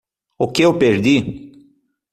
O 0.43 0.51
que 0.53 0.63
eu 0.65 0.73
perdi? 0.83 1.15